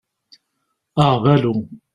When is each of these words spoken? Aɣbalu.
Aɣbalu. 1.03 1.55